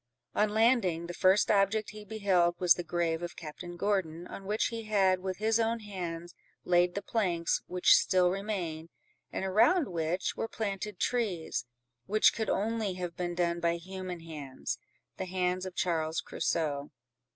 On 0.33 0.49
landing, 0.49 1.05
the 1.05 1.13
first 1.13 1.51
object 1.51 1.91
he 1.91 2.03
beheld 2.03 2.55
was 2.59 2.73
the 2.73 2.83
grave 2.83 3.21
of 3.21 3.35
Captain 3.35 3.77
Gordon, 3.77 4.25
on 4.25 4.45
which 4.45 4.69
he 4.69 4.85
had, 4.85 5.19
with 5.19 5.37
his 5.37 5.59
own 5.59 5.81
hands, 5.81 6.33
laid 6.65 6.95
the 6.95 7.03
planks 7.03 7.61
which 7.67 7.93
still 7.95 8.31
remained, 8.31 8.89
and 9.31 9.45
around 9.45 9.89
which 9.89 10.35
were 10.35 10.47
planted 10.47 10.99
trees, 10.99 11.65
which 12.07 12.33
could 12.33 12.49
only 12.49 12.95
have 12.95 13.15
been 13.15 13.35
done 13.35 13.59
by 13.59 13.75
human 13.75 14.21
hands—the 14.21 15.25
hands 15.25 15.67
of 15.67 15.75
Charles 15.75 16.19
Crusoe. 16.19 16.89